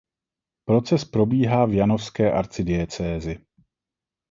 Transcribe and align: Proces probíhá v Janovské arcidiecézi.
Proces 0.65 1.05
probíhá 1.05 1.65
v 1.65 1.73
Janovské 1.73 2.31
arcidiecézi. 2.31 3.39